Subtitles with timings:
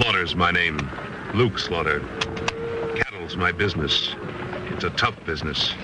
[0.00, 0.78] Slaughter's my name.
[1.34, 1.98] Luke Slaughter.
[2.94, 4.14] Cattle's my business.
[4.70, 5.74] It's a tough business.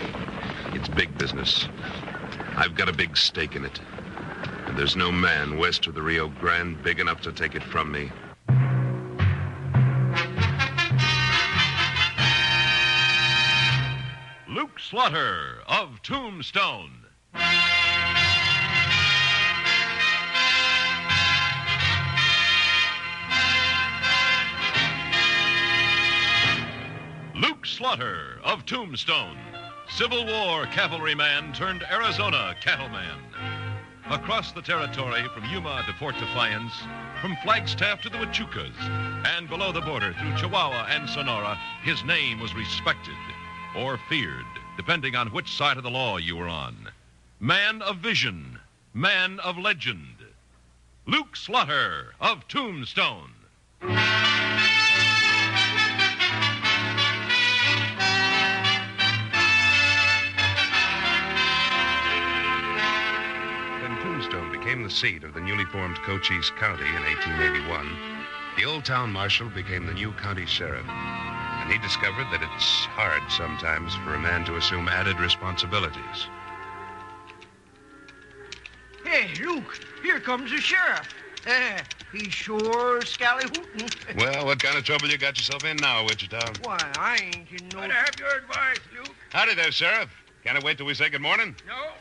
[0.72, 1.66] It's big business.
[2.54, 3.80] I've got a big stake in it.
[4.66, 7.90] And there's no man west of the Rio Grande big enough to take it from
[7.90, 8.12] me.
[14.48, 17.03] Luke Slaughter of Tombstone.
[27.84, 29.36] Slaughter of Tombstone,
[29.90, 33.20] Civil War cavalryman turned Arizona cattleman.
[34.08, 36.72] Across the territory from Yuma to Fort Defiance,
[37.20, 38.72] from Flagstaff to the Huachucas,
[39.36, 43.18] and below the border through Chihuahua and Sonora, his name was respected
[43.76, 44.46] or feared,
[44.78, 46.88] depending on which side of the law you were on.
[47.38, 48.60] Man of vision,
[48.94, 50.24] man of legend.
[51.04, 53.32] Luke Slaughter of Tombstone.
[64.84, 67.96] The seat of the newly formed Cochise County in 1881,
[68.58, 70.84] the old town marshal became the new county sheriff.
[70.86, 76.26] And he discovered that it's hard sometimes for a man to assume added responsibilities.
[79.06, 81.14] Hey, Luke, here comes the sheriff.
[81.46, 81.80] Uh,
[82.12, 84.18] he's sure scally-hootin'.
[84.18, 86.52] Well, what kind of trouble you got yourself in now, Wichita?
[86.62, 87.80] Why, I ain't in no...
[87.80, 89.14] Better have your advice, Luke.
[89.30, 90.10] Howdy there, Sheriff.
[90.44, 91.56] Can I wait till we say good morning?
[91.66, 91.92] No?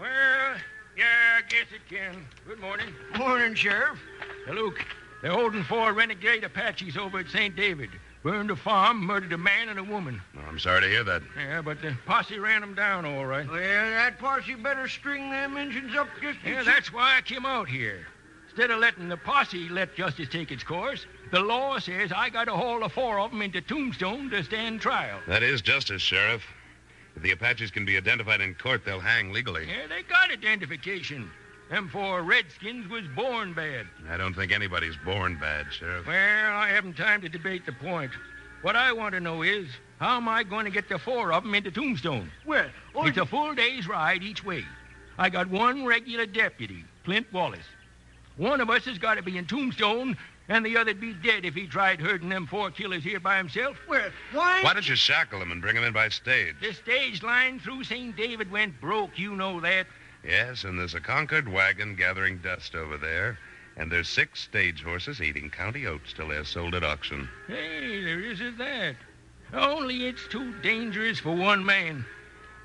[0.00, 0.56] Well,
[0.96, 2.26] yeah, I guess it can.
[2.46, 2.86] Good morning.
[3.18, 3.98] Morning, Sheriff.
[4.46, 4.84] Now, Luke,
[5.22, 7.54] they're holding four renegade Apaches over at St.
[7.54, 7.90] David.
[8.22, 10.20] Burned a farm, murdered a man and a woman.
[10.36, 11.22] Oh, I'm sorry to hear that.
[11.38, 13.48] Yeah, but the posse ran them down all right.
[13.48, 17.46] Well, that posse better string them engines up just Yeah, as that's why I came
[17.46, 18.06] out here.
[18.48, 22.44] Instead of letting the posse let justice take its course, the law says I got
[22.44, 25.20] to haul the four of them into Tombstone to stand trial.
[25.28, 26.42] That is justice, Sheriff.
[27.16, 29.66] If the Apaches can be identified in court, they'll hang legally.
[29.66, 31.30] Yeah, they got identification.
[31.70, 33.86] Them four redskins was born bad.
[34.08, 36.06] I don't think anybody's born bad, Sheriff.
[36.06, 38.12] Well, I haven't time to debate the point.
[38.62, 39.66] What I want to know is,
[39.98, 42.30] how am I going to get the four of them into Tombstone?
[42.44, 44.64] Well, oh, It's a full day's ride each way.
[45.18, 47.66] I got one regular deputy, Clint Wallace.
[48.36, 50.16] One of us has got to be in Tombstone,
[50.48, 53.76] and the other'd be dead if he tried herding them four killers here by himself.
[53.88, 54.62] well, why...
[54.62, 56.54] Why don't you shackle them and bring them in by stage?
[56.60, 58.16] The stage line through St.
[58.16, 59.86] David went broke, you know that.
[60.24, 63.38] Yes, and there's a Concord wagon gathering dust over there,
[63.76, 67.28] and there's six stage horses eating county oats till they're sold at auction.
[67.46, 68.96] Hey, there is is that.
[69.52, 72.04] Only it's too dangerous for one man.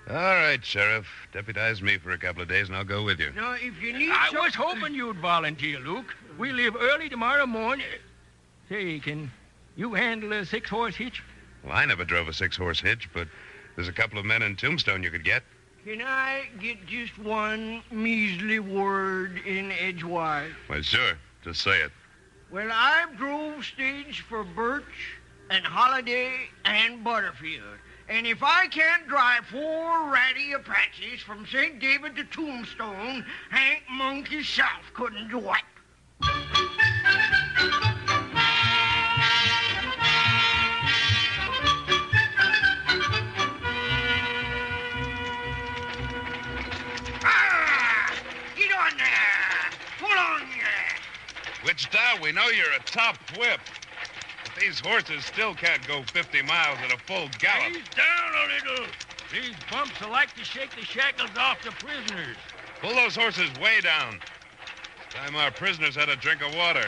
[0.09, 1.07] All right, Sheriff.
[1.31, 3.31] Deputize me for a couple of days, and I'll go with you.
[3.35, 6.13] Now, if you need I some- was hoping you'd volunteer, Luke.
[6.37, 7.85] We leave early tomorrow morning.
[8.67, 9.31] Say, can
[9.75, 11.21] you handle a six-horse hitch?
[11.63, 13.27] Well, I never drove a six-horse hitch, but
[13.75, 15.43] there's a couple of men in Tombstone you could get.
[15.85, 20.51] Can I get just one measly word in edgewise?
[20.67, 21.13] Well, sure.
[21.43, 21.91] Just say it.
[22.51, 25.17] Well, I've drove stage for Birch
[25.49, 27.63] and Holladay and Butterfield.
[28.11, 31.79] And if I can't drive four ratty Apaches from St.
[31.79, 35.63] David to Tombstone, Hank Monk himself couldn't do it.
[47.23, 48.13] Ah!
[48.57, 49.71] Get on there!
[49.99, 51.63] Pull on there!
[51.63, 53.61] Wichita, we know you're a top whip.
[54.61, 57.71] But these horses still can't go 50 miles at a full gallop.
[57.71, 58.85] Ease down a little.
[59.33, 62.37] These bumps will like to shake the shackles off the prisoners.
[62.79, 64.19] Pull those horses way down.
[65.09, 66.85] Time our prisoners had a drink of water.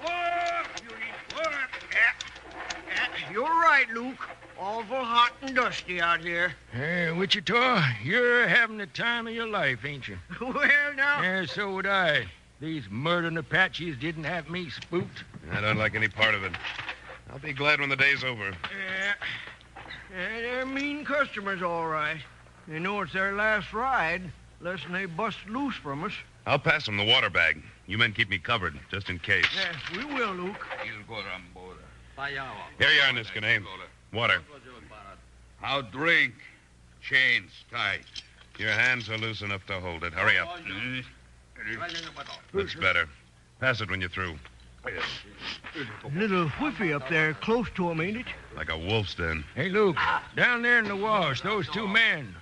[0.00, 0.94] Whoa, Beauty,
[1.34, 1.50] whoa.
[1.92, 2.12] Yeah.
[2.94, 4.28] Yeah, You're right, Luke.
[4.58, 6.54] Awful hot and dusty out here.
[6.72, 10.18] Hey, Wichita, you're having the time of your life, ain't you?
[10.40, 11.22] well, now.
[11.22, 12.26] Yeah, so would I.
[12.60, 15.24] These murdering Apaches didn't have me spooked.
[15.50, 16.52] I don't like any part of it.
[17.32, 18.50] I'll be glad when the day's over.
[18.50, 19.14] Yeah.
[20.12, 22.20] Yeah, they're mean customers, all right.
[22.66, 24.22] They know it's their last ride,
[24.60, 26.12] lest they bust loose from us.
[26.46, 27.62] I'll pass them the water bag.
[27.86, 29.46] You men keep me covered, just in case.
[29.54, 30.66] Yes, we will, Luke.
[32.78, 33.64] Here you are, Niskanen.
[34.12, 34.42] Water.
[35.60, 36.34] How drink?
[37.00, 38.04] Chains tight.
[38.58, 40.12] Your hands are loose enough to hold it.
[40.12, 40.48] Hurry up.
[40.58, 41.00] Hmm?
[42.52, 43.08] That's better.
[43.60, 44.36] Pass it when you're through.
[46.14, 48.26] Little whiffy up there close to him, ain't it?
[48.56, 49.44] Like a wolf's den.
[49.54, 49.96] Hey, Luke,
[50.36, 52.34] down there in the wash, those two men.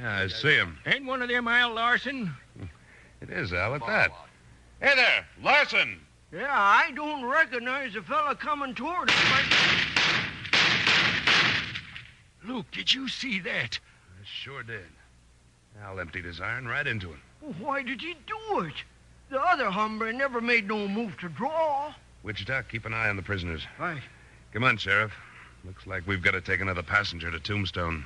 [0.00, 0.78] Yeah, I see him.
[0.86, 2.34] Ain't one of them Al Larson?
[3.20, 4.10] It is Al at that.
[4.80, 6.00] Hey there, Larson.
[6.32, 9.16] Yeah, I don't recognize the fella coming toward us.
[9.30, 9.44] But...
[12.46, 13.78] Luke, did you see that?
[13.80, 14.90] I sure did.
[15.82, 17.20] Al emptied his iron right into him.
[17.60, 18.74] Why did he do it?
[19.30, 21.94] The other hombre never made no move to draw.
[22.22, 23.66] Wichita, keep an eye on the prisoners.
[23.78, 24.02] Right.
[24.52, 25.12] Come on, Sheriff.
[25.64, 28.04] Looks like we've got to take another passenger to Tombstone.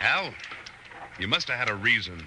[0.00, 0.32] Al,
[1.20, 2.26] you must have had a reason.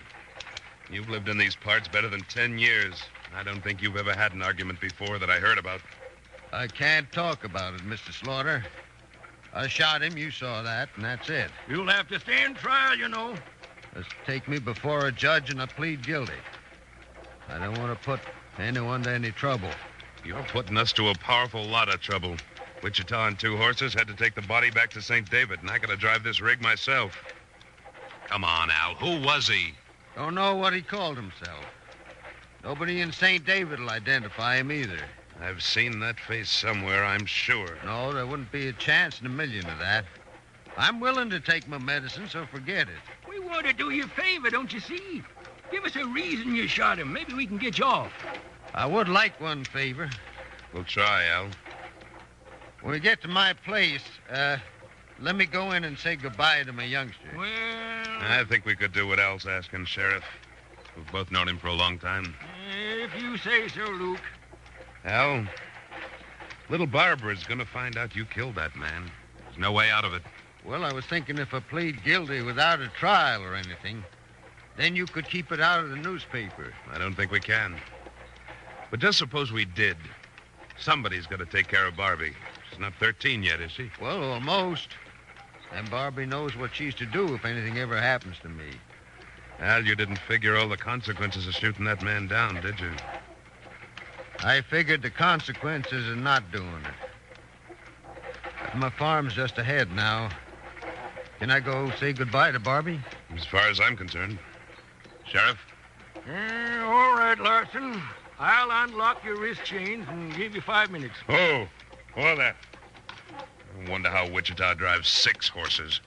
[0.89, 3.01] You've lived in these parts better than ten years.
[3.35, 5.81] I don't think you've ever had an argument before that I heard about.
[6.55, 8.13] I can't talk about it, Mr.
[8.13, 8.63] Slaughter.
[9.53, 11.51] I shot him, you saw that, and that's it.
[11.67, 13.35] You'll have to stand trial, you know.
[13.93, 16.31] Just take me before a judge and I plead guilty.
[17.49, 18.21] I don't want to put
[18.57, 19.69] anyone to any trouble.
[20.23, 22.37] You're putting us to a powerful lot of trouble.
[22.81, 25.29] Wichita and two horses had to take the body back to St.
[25.29, 27.21] David, and I got to drive this rig myself.
[28.27, 28.95] Come on, Al.
[28.95, 29.73] Who was he?
[30.15, 31.65] Don't know what he called himself.
[32.63, 33.45] Nobody in St.
[33.45, 34.99] David will identify him either.
[35.41, 37.77] I've seen that face somewhere, I'm sure.
[37.85, 40.05] No, there wouldn't be a chance in a million of that.
[40.77, 42.95] I'm willing to take my medicine, so forget it.
[43.29, 45.23] We want to do you a favor, don't you see?
[45.71, 47.11] Give us a reason you shot him.
[47.11, 48.11] Maybe we can get you off.
[48.73, 50.09] I would like one favor.
[50.73, 51.47] We'll try, Al.
[52.81, 54.57] When we get to my place, uh,
[55.19, 57.29] let me go in and say goodbye to my youngster.
[57.35, 57.47] Well,
[58.21, 60.23] I think we could do what Al's asking, Sheriff.
[60.95, 62.35] We've both known him for a long time.
[63.03, 64.19] if you say so, Luke.
[65.05, 65.45] Al,
[66.69, 69.11] little Barbara's going to find out you killed that man.
[69.45, 70.23] There's no way out of it.
[70.65, 74.03] Well, I was thinking if I plead guilty without a trial or anything,
[74.77, 76.73] then you could keep it out of the newspaper.
[76.91, 77.75] I don't think we can.
[78.89, 79.97] But just suppose we did.
[80.79, 82.33] Somebody's got to take care of Barbie.
[82.69, 83.91] She's not 13 yet, is she?
[84.01, 84.89] Well, almost.
[85.71, 88.71] And Barbie knows what she's to do if anything ever happens to me.
[89.59, 92.91] Al, you didn't figure all the consequences of shooting that man down, did you?
[94.45, 98.13] I figured the consequences of not doing it.
[98.65, 100.29] But my farm's just ahead now.
[101.39, 102.99] Can I go say goodbye to Barbie?
[103.35, 104.37] As far as I'm concerned.
[105.25, 105.57] Sheriff?
[106.27, 107.99] Eh, all right, Larson.
[108.37, 111.15] I'll unlock your wrist chains and give you five minutes.
[111.27, 111.67] Oh,
[112.15, 112.55] all that.
[113.33, 116.01] I wonder how Wichita drives six horses.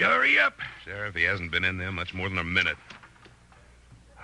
[0.00, 0.58] Hurry up.
[0.84, 2.76] Sheriff, he hasn't been in there much more than a minute.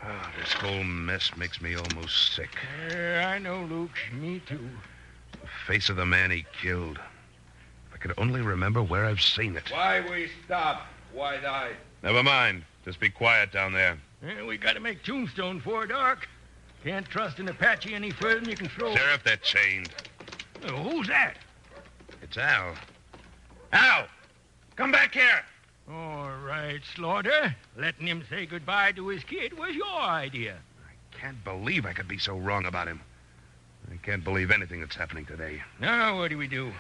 [0.05, 2.51] Oh, this whole mess makes me almost sick.
[2.91, 3.97] Yeah, I know, Luke.
[4.13, 4.69] Me too.
[5.33, 6.99] The face of the man he killed.
[7.89, 9.71] If I could only remember where I've seen it.
[9.71, 10.87] Why we stop?
[11.13, 11.73] White Eye?
[12.03, 12.65] Never mind.
[12.85, 13.97] Just be quiet down there.
[14.25, 16.29] Eh, we got to make Tombstone before dark.
[16.83, 18.95] Can't trust an Apache any further than you can throw.
[18.95, 19.91] Sheriff, they're chained.
[20.67, 21.37] Oh, who's that?
[22.23, 22.75] It's Al.
[23.73, 24.07] Al!
[24.75, 25.43] Come back here!
[25.91, 27.55] All right, Slaughter.
[27.77, 30.57] Letting him say goodbye to his kid was your idea.
[30.87, 33.01] I can't believe I could be so wrong about him.
[33.91, 35.63] I can't believe anything that's happening today.
[35.81, 36.73] Now, what do we do?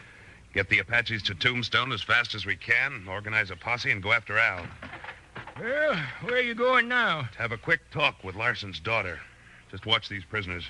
[0.54, 4.12] Get the Apaches to Tombstone as fast as we can, organize a posse, and go
[4.12, 4.66] after Al.
[5.58, 7.28] Well, where are you going now?
[7.32, 9.18] To have a quick talk with Larson's daughter.
[9.70, 10.64] Just watch these prisoners.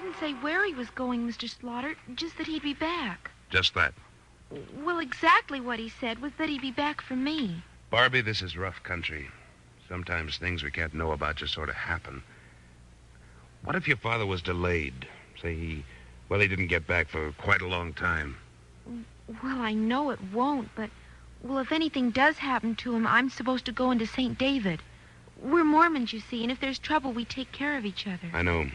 [0.00, 1.48] Didn't say where he was going, Mr.
[1.48, 3.30] Slaughter, just that he'd be back.
[3.50, 3.92] Just that.
[4.82, 7.62] Well, exactly what he said was that he'd be back for me.
[7.90, 9.28] Barbie, this is rough country.
[9.88, 12.22] Sometimes things we can't know about just sort of happen.
[13.62, 15.06] What if your father was delayed?
[15.42, 15.84] Say he,
[16.28, 18.36] well, he didn't get back for quite a long time.
[19.42, 20.90] Well, I know it won't, but,
[21.42, 24.38] well, if anything does happen to him, I'm supposed to go into St.
[24.38, 24.80] David.
[25.42, 28.30] We're Mormons, you see, and if there's trouble, we take care of each other.
[28.32, 28.70] I know.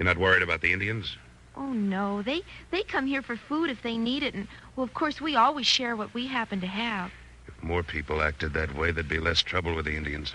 [0.00, 1.18] You're not worried about the Indians?
[1.54, 2.22] Oh, no.
[2.22, 2.40] They,
[2.70, 5.66] they come here for food if they need it, and, well, of course, we always
[5.66, 7.12] share what we happen to have.
[7.46, 10.34] If more people acted that way, there'd be less trouble with the Indians.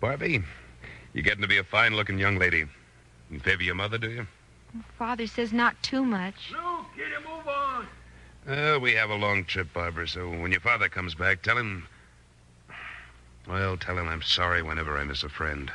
[0.00, 0.42] Barbie,
[1.12, 2.64] you're getting to be a fine looking young lady.
[3.30, 4.26] You favor your mother, do you?
[4.96, 6.50] Father says not too much.
[6.50, 7.86] Luke, get a move on.
[8.48, 11.86] Uh, we have a long trip, Barbara, so when your father comes back, tell him.
[13.46, 15.70] Well, tell him I'm sorry whenever I miss a friend.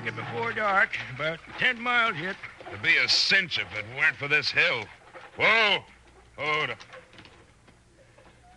[0.00, 0.90] Make it before dark.
[1.14, 2.36] About ten miles yet.
[2.68, 4.84] It'd be a cinch if it weren't for this hill.
[5.38, 5.78] Whoa!
[6.36, 6.78] Hold up.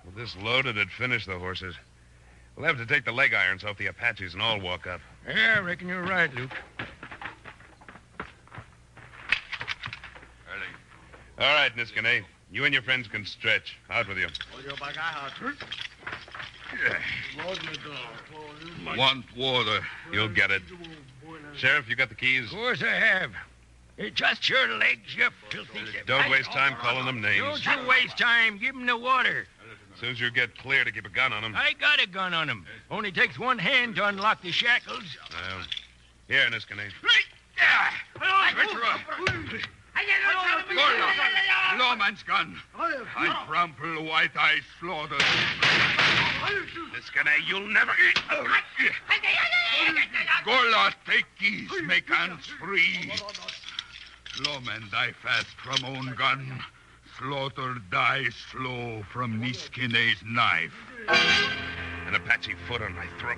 [0.05, 1.75] With this loaded, it'd finish the horses.
[2.55, 4.99] We'll have to take the leg irons off the Apaches and all walk up.
[5.27, 6.51] Yeah, I reckon you're right, Luke.
[10.49, 10.67] Early.
[11.39, 12.25] All right, Niskane.
[12.51, 13.77] You and your friends can stretch.
[13.89, 14.27] Out with you.
[16.83, 16.97] Yeah.
[18.97, 19.79] Want water.
[20.11, 20.63] You'll get it.
[21.59, 22.45] Sheriff, you got the keys?
[22.45, 23.31] Of course I have.
[23.97, 25.81] It's just your legs, you filthy...
[26.07, 27.61] Don't waste time calling them names.
[27.61, 28.57] Don't you waste time.
[28.57, 29.45] Give 'em the water.
[29.93, 31.53] As soon as you get clear to keep a gun on them.
[31.57, 32.65] I got a gun on 'em.
[32.89, 35.03] Only takes one hand to unlock the shackles.
[35.31, 35.59] Well,
[36.29, 36.93] here, Niskane.
[38.15, 39.01] Gorlock.
[41.77, 42.57] Lawman's gun.
[42.77, 45.17] I trample White Eye slaughter.
[46.93, 47.91] Niskane, you'll never...
[50.45, 51.69] Gorlock, take keys.
[51.85, 53.11] Make hands free.
[54.45, 56.61] Lawman die fast from own gun.
[57.17, 60.73] Slaughter die slow from Niskine's knife.
[62.07, 63.37] An Apache foot on my throat.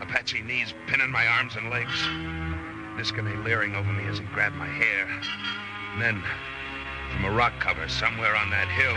[0.00, 2.02] Apache knees pinning my arms and legs.
[2.96, 5.06] Niskane leering over me as he grabbed my hair.
[5.92, 6.22] And then,
[7.12, 8.96] from a rock cover somewhere on that hill,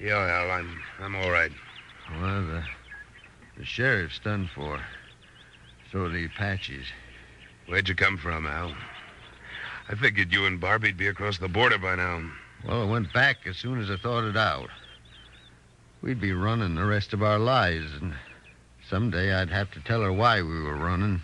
[0.00, 1.52] Yeah, Al, I'm I'm all right.
[2.10, 2.64] Well, the,
[3.58, 4.80] the sheriff's done for.
[5.92, 6.86] So are the Apaches.
[7.66, 8.74] Where'd you come from, Al?
[9.90, 12.22] I figured you and Barbie'd be across the border by now.
[12.66, 14.70] Well, I went back as soon as I thought it out.
[16.00, 18.14] We'd be running the rest of our lives, and
[18.88, 21.20] someday I'd have to tell her why we were running.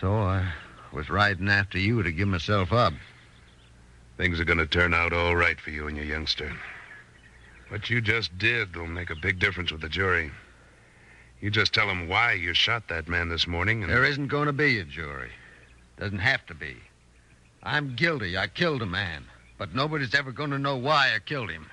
[0.00, 0.50] So I
[0.94, 2.94] was riding after you to give myself up.
[4.16, 6.56] Things are going to turn out all right for you and your youngster.
[7.68, 10.30] What you just did will make a big difference with the jury.
[11.40, 14.46] You just tell them why you shot that man this morning, and There isn't going
[14.46, 15.30] to be a jury.
[15.98, 16.76] Doesn't have to be.
[17.62, 18.36] I'm guilty.
[18.38, 19.24] I killed a man.
[19.58, 21.66] But nobody's ever going to know why I killed him.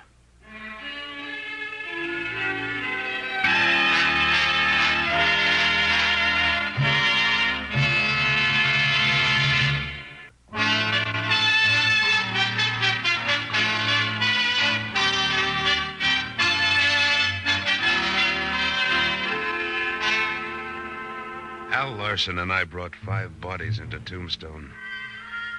[22.16, 24.72] Larson and I brought five bodies into Tombstone.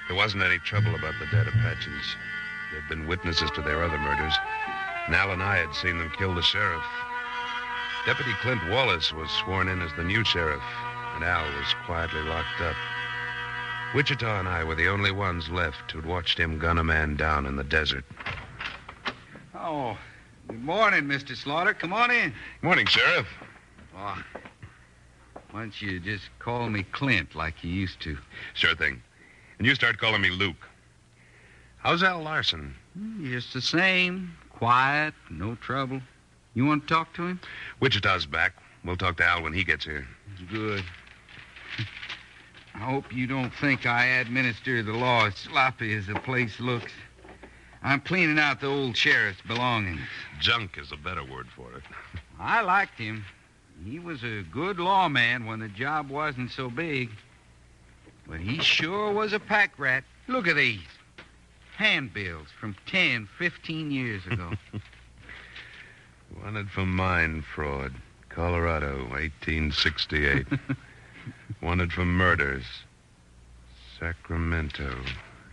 [0.08, 2.16] There wasn't any trouble about the dead Apaches.
[2.72, 4.34] They'd been witnesses to their other murders,
[5.06, 6.82] and Al and I had seen them kill the sheriff.
[8.06, 10.64] Deputy Clint Wallace was sworn in as the new sheriff,
[11.14, 12.74] and Al was quietly locked up.
[13.94, 17.46] Wichita and I were the only ones left who'd watched him gun a man down
[17.46, 18.04] in the desert.
[19.54, 19.96] Oh,
[20.48, 21.36] good morning, Mr.
[21.36, 21.72] Slaughter.
[21.72, 22.34] Come on in.
[22.62, 23.28] Morning, Sheriff.
[23.96, 24.20] Oh,
[25.50, 28.18] why don't you just call me Clint like you used to?
[28.54, 29.02] Sure thing.
[29.58, 30.68] And you start calling me Luke.
[31.78, 32.74] How's Al Larson?
[33.22, 34.32] Just the same.
[34.50, 36.00] Quiet, no trouble.
[36.54, 37.40] You want to talk to him?
[37.80, 38.54] Wichita's back.
[38.84, 40.06] We'll talk to Al when he gets here.
[40.50, 40.84] Good.
[42.74, 46.92] I hope you don't think I administer the law as sloppy as the place looks.
[47.82, 50.00] I'm cleaning out the old sheriff's belongings.
[50.40, 51.82] Junk is a better word for it.
[52.38, 53.24] I liked him.
[53.84, 57.10] He was a good lawman when the job wasn't so big.
[58.26, 60.04] But he sure was a pack rat.
[60.26, 60.80] Look at these.
[61.76, 64.50] Handbills from 10, 15 years ago.
[66.42, 67.94] Wanted for mine fraud.
[68.28, 70.46] Colorado, 1868.
[71.62, 72.64] Wanted for murders.
[73.98, 74.94] Sacramento,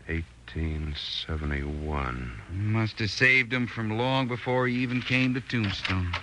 [0.07, 2.31] 1871.
[2.51, 6.13] Must have saved him from long before he even came to Tombstone.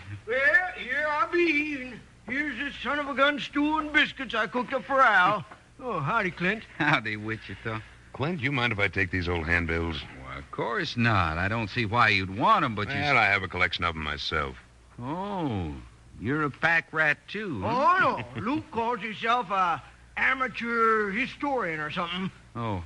[1.33, 1.83] Well, here I be.
[1.83, 5.45] And here's this son of a gun stew and biscuits I cooked up for Al.
[5.83, 6.65] Oh, howdy, Clint.
[6.79, 7.81] Howdy, Wichita.
[8.13, 10.01] Clint, you mind if I take these old handbills?
[10.25, 11.39] Well, of course not.
[11.39, 12.95] I don't see why you'd want them, but you.
[12.95, 14.57] Well, I have a collection of them myself.
[15.03, 15.73] Oh,
[16.21, 17.63] you're a pack rat, too.
[17.63, 17.69] huh?
[17.69, 18.43] Oh, no.
[18.43, 19.83] Luke calls himself a
[20.17, 22.31] amateur historian or something.
[22.55, 22.85] Oh.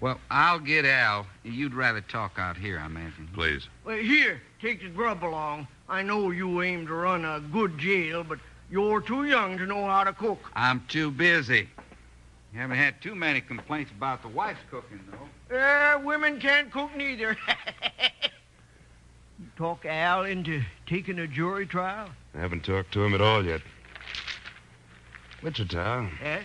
[0.00, 1.26] Well, I'll get Al.
[1.44, 3.28] You'd rather talk out here, I imagine.
[3.32, 3.68] Please.
[3.84, 5.68] Well, here, take the grub along.
[5.90, 8.38] I know you aim to run a good jail, but
[8.70, 10.38] you're too young to know how to cook.
[10.54, 11.68] I'm too busy.
[12.54, 15.54] You haven't had too many complaints about the wife's cooking, though.
[15.54, 17.36] Uh, women can't cook neither.
[19.38, 22.08] you talk Al into taking a jury trial?
[22.34, 23.60] I haven't talked to him at all yet.
[25.42, 26.40] Wichita, Eh?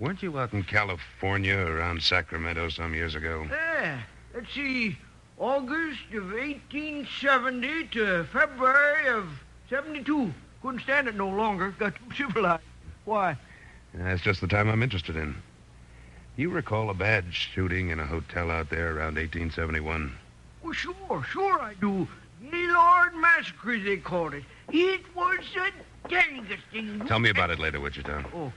[0.00, 3.46] weren't you out in California around Sacramento some years ago?
[3.50, 4.00] Yeah.
[4.34, 4.96] Let's see.
[5.42, 9.28] August of 1870 to February of
[9.68, 10.32] 72.
[10.62, 11.74] Couldn't stand it no longer.
[11.80, 12.62] Got too civilized.
[13.06, 13.36] Why?
[13.92, 15.34] That's just the time I'm interested in.
[16.36, 20.12] You recall a bad shooting in a hotel out there around 1871?
[20.62, 22.06] Well, sure, sure I do.
[22.48, 24.44] Gaylord Massacre, they called it.
[24.70, 25.72] It was the
[26.08, 27.02] dangest thing.
[27.08, 28.22] Tell me about it later, Wichita.
[28.32, 28.52] Oh,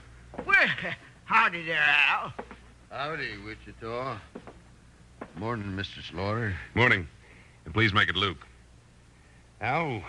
[0.46, 0.68] well,
[1.24, 2.32] howdy there, Al.
[2.92, 4.18] Howdy, Wichita.
[5.36, 6.02] Morning, Mr.
[6.02, 6.56] Slaughter.
[6.74, 7.06] Morning.
[7.66, 8.46] And please make it Luke.
[9.60, 10.02] Al,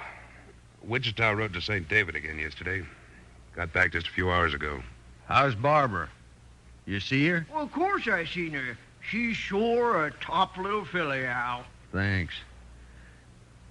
[0.84, 1.88] Wichita rode to St.
[1.90, 2.84] David again yesterday.
[3.54, 4.82] Got back just a few hours ago.
[5.28, 6.08] How's Barbara?
[6.86, 7.46] You see her?
[7.54, 8.78] Well, of course I seen her.
[9.02, 11.66] She's sure a top little filly, Al.
[11.92, 12.34] Thanks.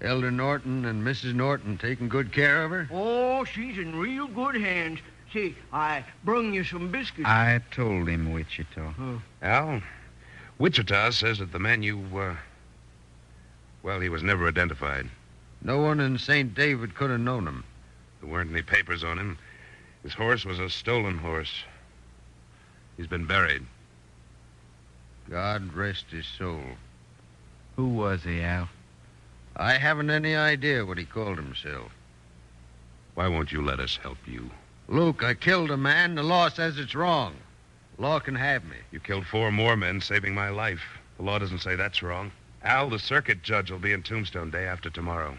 [0.02, 1.34] Elder Norton and Mrs.
[1.34, 2.88] Norton taking good care of her?
[2.92, 4.98] Oh, she's in real good hands.
[5.32, 7.26] See, I brung you some biscuits.
[7.26, 8.92] I told him, Wichita.
[9.40, 9.80] Al,
[10.58, 12.34] Wichita says that the man you, uh,
[13.82, 15.08] well, he was never identified.
[15.62, 16.54] No one in St.
[16.54, 17.64] David could have known him.
[18.20, 19.38] There weren't any papers on him.
[20.02, 21.64] His horse was a stolen horse.
[22.96, 23.66] He's been buried.
[25.28, 26.62] God rest his soul.
[27.76, 28.68] Who was he, Al?
[29.56, 31.90] I haven't any idea what he called himself.
[33.14, 34.50] Why won't you let us help you?
[34.88, 36.14] Luke, I killed a man.
[36.14, 37.34] The law says it's wrong.
[37.98, 38.76] Law can have me.
[38.90, 40.82] You killed four more men, saving my life.
[41.16, 42.30] The law doesn't say that's wrong.
[42.62, 45.36] Al, the circuit judge, will be in Tombstone day after tomorrow.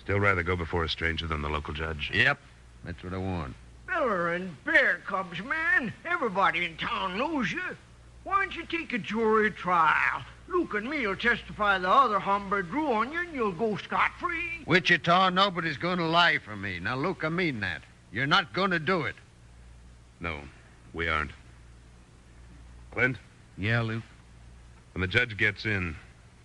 [0.00, 2.10] Still rather go before a stranger than the local judge.
[2.12, 2.38] Yep.
[2.84, 3.54] That's what I want.
[3.88, 5.92] Miller and Bear Cubs, man.
[6.04, 7.62] Everybody in town knows you.
[8.24, 10.22] Why don't you take a jury trial?
[10.48, 14.64] Luke and me'll testify the other hombre drew on you, and you'll go scot-free.
[14.66, 16.78] Wichita, nobody's going to lie for me.
[16.78, 17.82] Now, Luke, I mean that.
[18.12, 19.16] You're not going to do it.
[20.20, 20.40] No,
[20.92, 21.30] we aren't.
[22.96, 23.18] Clint,
[23.58, 24.02] Yeah, Luke.
[24.94, 25.96] when the judge gets in,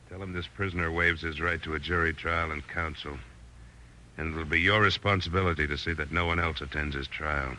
[0.10, 3.18] tell him this prisoner waives his right to a jury trial and counsel.
[4.18, 7.56] And it'll be your responsibility to see that no one else attends his trial.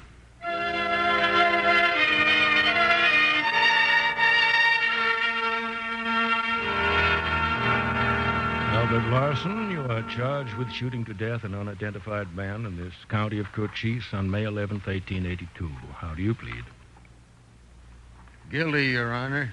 [8.74, 13.38] Albert Larson, you are charged with shooting to death an unidentified man in this county
[13.38, 15.68] of Cochise on May 11th, 1882.
[15.94, 16.64] How do you plead?
[18.50, 19.52] Guilty, Your Honor.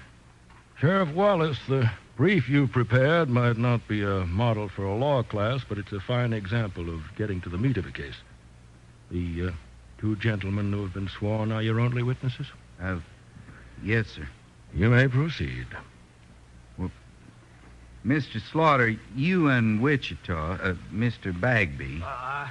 [0.79, 5.61] Sheriff Wallace, the brief you prepared might not be a model for a law class,
[5.67, 8.15] but it's a fine example of getting to the meat of a case.
[9.11, 9.51] The uh,
[9.99, 12.47] two gentlemen who have been sworn are your only witnesses?
[13.83, 14.27] Yes, sir.
[14.73, 15.67] You may proceed.
[16.77, 16.91] Well,
[18.05, 18.41] Mr.
[18.51, 21.37] Slaughter, you and Wichita, uh, Mr.
[21.37, 22.47] Bagby, Uh,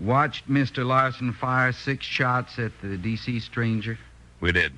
[0.00, 0.84] watched Mr.
[0.84, 3.40] Larson fire six shots at the D.C.
[3.40, 3.98] stranger.
[4.40, 4.72] We did.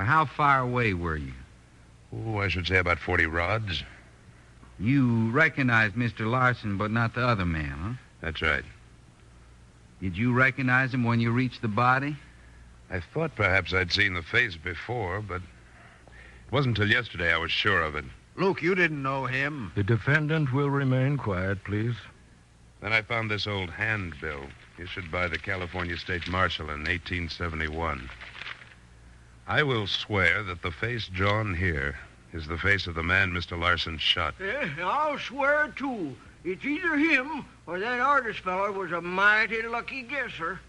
[0.00, 1.34] Well, how far away were you?
[2.10, 3.84] Oh, I should say about 40 rods.
[4.78, 6.20] You recognized Mr.
[6.20, 7.92] Larson, but not the other man, huh?
[8.22, 8.64] That's right.
[10.00, 12.16] Did you recognize him when you reached the body?
[12.90, 15.42] I thought perhaps I'd seen the face before, but
[16.06, 18.06] it wasn't until yesterday I was sure of it.
[18.36, 19.70] Luke, you didn't know him.
[19.74, 21.94] The defendant will remain quiet, please.
[22.80, 24.46] Then I found this old handbill
[24.78, 28.08] issued by the California State Marshal in 1871.
[29.50, 31.98] I will swear that the face drawn here
[32.32, 33.58] is the face of the man Mr.
[33.58, 34.34] Larson shot.
[34.40, 36.14] yeah, I'll swear, too.
[36.44, 40.60] It's either him or that artist feller was a mighty lucky guesser.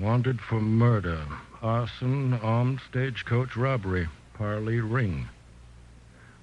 [0.00, 1.20] Wanted for murder,
[1.60, 5.28] arson, armed stagecoach robbery, Parley Ring.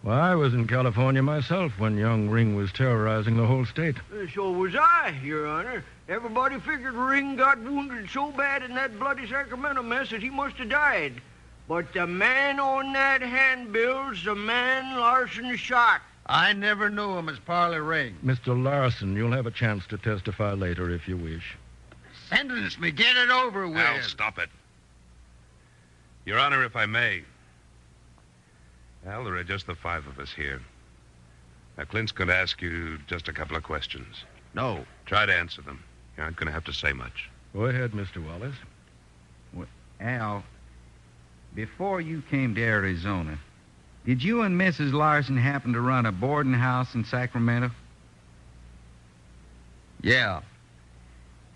[0.03, 3.95] Well, I was in California myself when young Ring was terrorizing the whole state.
[4.13, 5.83] Uh, So was I, Your Honor.
[6.07, 10.57] Everybody figured Ring got wounded so bad in that bloody Sacramento mess that he must
[10.57, 11.13] have died.
[11.67, 16.01] But the man on that handbill's the man Larson shot.
[16.25, 18.15] I never knew him as Parley Ring.
[18.23, 18.61] Mr.
[18.61, 21.57] Larson, you'll have a chance to testify later if you wish.
[22.29, 22.91] Sentence me.
[22.91, 23.77] Get it over with.
[23.77, 24.49] Al, stop it.
[26.25, 27.23] Your Honor, if I may.
[29.05, 30.61] Al, there are just the five of us here.
[31.77, 34.23] Now, Clint's going to ask you just a couple of questions.
[34.53, 34.85] No.
[35.05, 35.83] Try to answer them.
[36.17, 37.29] You aren't going to have to say much.
[37.53, 38.25] Go ahead, Mr.
[38.25, 38.55] Wallace.
[39.53, 39.67] Well,
[40.01, 40.43] Al,
[41.57, 43.35] before you came to Arizona,
[44.05, 44.93] did you and Mrs.
[44.93, 47.71] Larson happen to run a boarding house in Sacramento?
[50.03, 50.41] Yeah.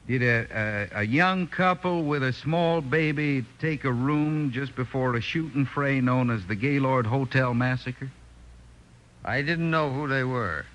[0.08, 0.48] Did a,
[0.96, 5.68] a, a young couple with a small baby take a room just before a shooting
[5.68, 8.12] fray known as the Gaylord Hotel Massacre?
[9.24, 10.66] I didn't know who they were.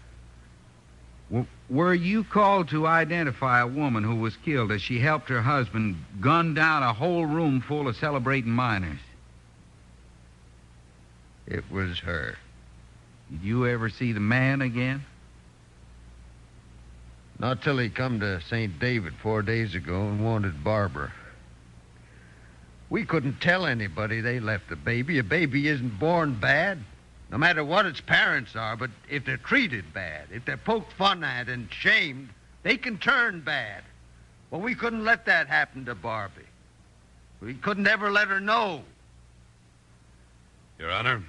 [1.31, 5.43] W- were you called to identify a woman who was killed as she helped her
[5.43, 9.01] husband gun down a whole room full of celebrating miners?
[11.47, 12.37] It was her.
[13.31, 15.05] Did you ever see the man again?
[17.39, 18.79] Not till he come to St.
[18.79, 21.13] David four days ago and wanted Barbara.
[22.89, 25.19] We couldn't tell anybody they left the baby.
[25.19, 26.79] A baby isn't born bad,
[27.31, 31.25] no matter what its parents are, but if they're treated bad, if they're poked fun
[31.25, 32.29] at and shamed,
[32.63, 33.83] they can turn bad.
[34.51, 36.43] Well, we couldn't let that happen to Barbie.
[37.41, 38.83] We couldn't ever let her know.
[40.79, 41.23] Your Honor,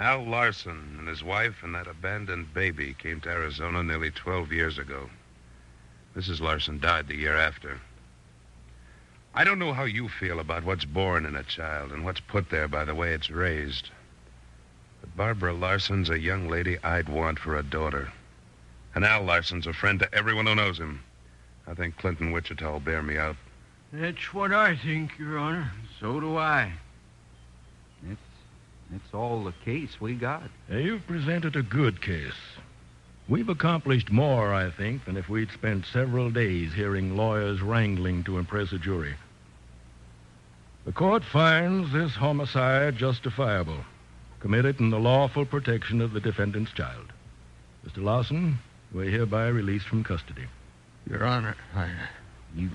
[0.00, 4.78] Al Larson and his wife and that abandoned baby came to Arizona nearly 12 years
[4.78, 5.10] ago.
[6.16, 6.40] Mrs.
[6.40, 7.78] Larson died the year after.
[9.34, 12.48] I don't know how you feel about what's born in a child and what's put
[12.48, 13.90] there by the way it's raised.
[15.02, 18.10] But Barbara Larson's a young lady I'd want for a daughter.
[18.94, 21.04] And Al Larson's a friend to everyone who knows him.
[21.66, 23.36] I think Clinton Wichita will bear me out.
[23.92, 25.70] That's what I think, Your Honor.
[26.00, 26.72] So do I.
[28.94, 30.42] it's all the case we got.
[30.68, 32.32] Now, you've presented a good case.
[33.28, 38.38] We've accomplished more, I think, than if we'd spent several days hearing lawyers wrangling to
[38.38, 39.14] impress a jury.
[40.84, 43.84] The court finds this homicide justifiable,
[44.40, 47.12] committed in the lawful protection of the defendant's child.
[47.86, 48.02] Mr.
[48.02, 48.58] Larson,
[48.92, 50.46] we're hereby released from custody.
[51.08, 51.90] Your Honor, I.
[52.56, 52.70] You,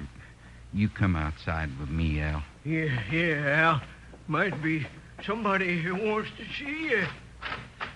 [0.73, 2.43] you come outside with me, Al.
[2.63, 3.81] Yeah, yeah, Al.
[4.27, 4.87] Might be
[5.23, 7.05] somebody who wants to see you.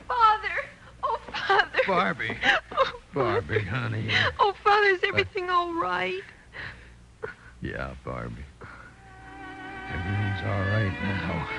[0.07, 0.65] Father!
[1.03, 1.79] Oh, Father!
[1.87, 2.37] Barbie.
[2.71, 4.09] Oh, Barbie, honey.
[4.39, 6.21] Oh, Father, is everything all right?
[7.61, 8.45] Yeah, Barbie.
[9.91, 11.49] Everything's all right now.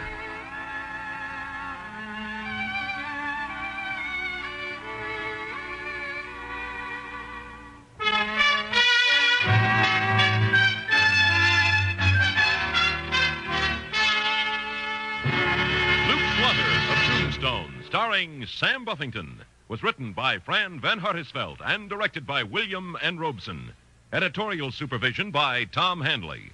[18.20, 23.18] Starring Sam Buffington, was written by Fran Van Hartesveldt and directed by William N.
[23.18, 23.72] Robson.
[24.12, 26.52] Editorial supervision by Tom Handley.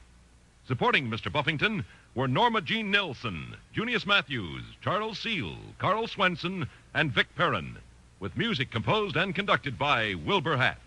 [0.69, 1.33] Supporting Mr.
[1.33, 7.79] Buffington were Norma Jean Nelson, Junius Matthews, Charles Seel, Karl Swenson, and Vic Perrin,
[8.21, 10.79] with music composed and conducted by Wilbur Hatch.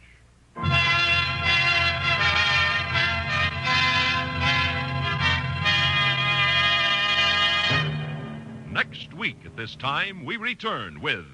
[8.79, 11.25] Next week at this time, we return with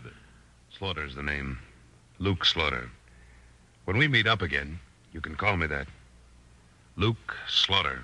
[0.76, 1.60] Slaughter's the name.
[2.18, 2.90] Luke Slaughter.
[3.84, 4.80] When we meet up again,
[5.14, 5.86] you can call me that.
[6.96, 8.04] Luke Slaughter.